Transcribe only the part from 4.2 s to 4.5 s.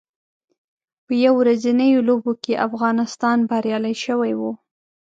و